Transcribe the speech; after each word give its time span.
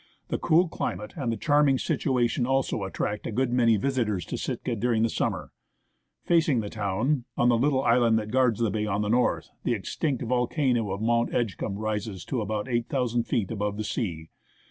The 0.29 0.39
cool 0.39 0.67
climate, 0.67 1.13
and 1.15 1.31
the 1.31 1.37
charming 1.37 1.77
situation 1.77 2.47
also, 2.47 2.81
attract 2.85 3.27
a 3.27 3.31
good 3.31 3.53
many 3.53 3.77
visitors 3.77 4.25
to 4.25 4.35
Sitka 4.35 4.75
during 4.75 5.03
the 5.03 5.09
summer. 5.11 5.51
Facing 6.23 6.59
the 6.59 6.71
town, 6.71 7.25
on 7.37 7.49
the 7.49 7.55
little 7.55 7.83
island 7.83 8.17
that 8.17 8.31
guards 8.31 8.59
the 8.59 8.71
bay 8.71 8.87
on 8.87 9.03
the 9.03 9.09
north, 9.09 9.51
the 9.63 9.73
extinct 9.75 10.23
volcano 10.23 10.89
of 10.89 11.03
Mount 11.03 11.31
Edgecumbe 11.31 11.77
rises 11.77 12.25
to 12.25 12.41
about 12.41 12.67
8,000 12.67 13.25
feet 13.25 13.51
above 13.51 13.77
the 13.77 13.83
sea. 13.83 14.31